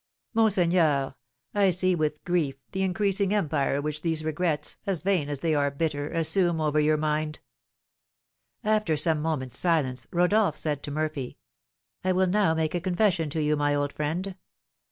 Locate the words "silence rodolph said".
9.59-10.81